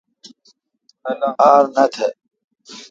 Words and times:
ار 1.49 1.65
نہ 1.73 1.85
تھ۔ 1.93 2.05